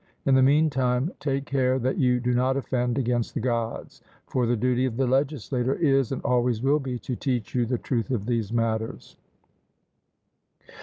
[0.25, 4.01] In the meantime take care that you do not offend against the Gods.
[4.25, 7.77] For the duty of the legislator is and always will be to teach you the
[7.77, 9.15] truth of these matters.